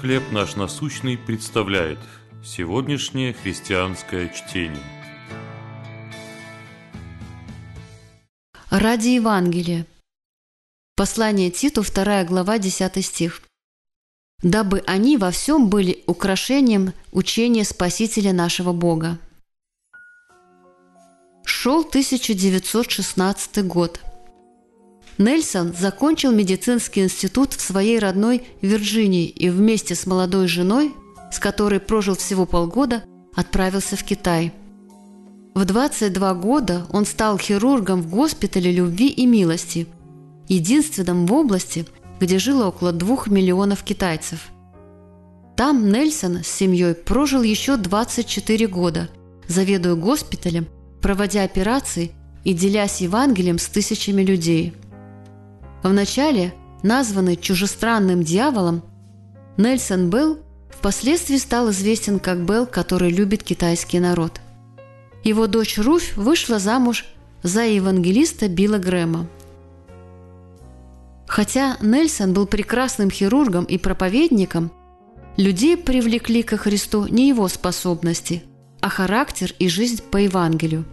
[0.00, 1.98] «Хлеб наш насущный» представляет
[2.44, 4.82] сегодняшнее христианское чтение.
[8.70, 9.86] Ради Евангелия.
[10.96, 13.42] Послание Титу, 2 глава, 10 стих.
[14.42, 19.18] «Дабы они во всем были украшением учения Спасителя нашего Бога».
[21.46, 24.00] Шел 1916 год–
[25.18, 30.92] Нельсон закончил медицинский институт в своей родной Вирджинии и вместе с молодой женой,
[31.30, 34.52] с которой прожил всего полгода, отправился в Китай.
[35.54, 39.86] В 22 года он стал хирургом в госпитале любви и милости,
[40.48, 41.86] единственном в области,
[42.18, 44.48] где жило около двух миллионов китайцев.
[45.56, 49.08] Там Нельсон с семьей прожил еще 24 года,
[49.46, 50.66] заведуя госпиталем,
[51.00, 52.10] проводя операции
[52.42, 54.74] и делясь Евангелием с тысячами людей–
[55.84, 58.82] Вначале, названный чужестранным дьяволом,
[59.58, 60.38] Нельсон Белл
[60.70, 64.40] впоследствии стал известен как Белл, который любит китайский народ.
[65.24, 67.04] Его дочь Руфь вышла замуж
[67.42, 69.28] за евангелиста Билла Грэма.
[71.26, 74.72] Хотя Нельсон был прекрасным хирургом и проповедником,
[75.36, 78.42] людей привлекли ко Христу не его способности,
[78.80, 80.86] а характер и жизнь по Евангелию.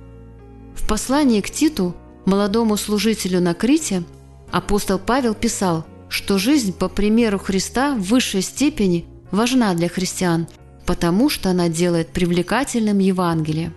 [0.75, 4.03] В послании к Титу, молодому служителю на Крите–
[4.51, 10.47] Апостол Павел писал, что жизнь по примеру Христа в высшей степени важна для христиан,
[10.85, 13.73] потому что она делает привлекательным Евангелие.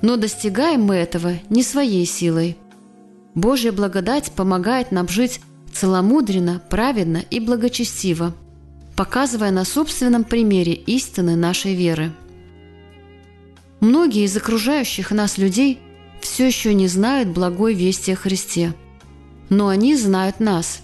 [0.00, 2.56] Но достигаем мы этого не своей силой.
[3.34, 5.40] Божья благодать помогает нам жить
[5.72, 8.34] целомудренно, праведно и благочестиво,
[8.94, 12.12] показывая на собственном примере истины нашей веры.
[13.80, 15.80] Многие из окружающих нас людей
[16.20, 18.74] все еще не знают благой вести о Христе–
[19.52, 20.80] но они знают нас.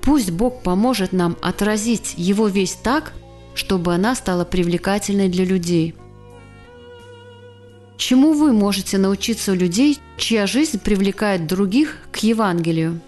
[0.00, 3.12] Пусть Бог поможет нам отразить Его весть так,
[3.54, 5.94] чтобы она стала привлекательной для людей.
[7.96, 13.00] Чему вы можете научиться у людей, чья жизнь привлекает других к Евангелию?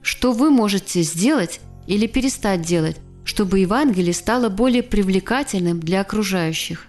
[0.00, 6.86] Что вы можете сделать или перестать делать, чтобы Евангелие стало более привлекательным для окружающих?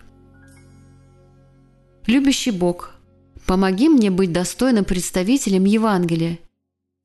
[2.06, 2.92] Любящий Бог,
[3.46, 6.40] помоги мне быть достойным представителем Евангелия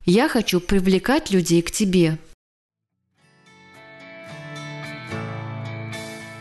[0.05, 2.17] я хочу привлекать людей к тебе.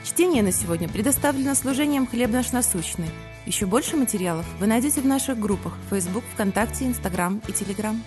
[0.04, 3.08] Чтение на сегодня предоставлено служением «Хлеб наш насущный».
[3.47, 8.02] Еще больше материалов вы найдете в наших группах Facebook, ВКонтакте, Инстаграм и Телеграм.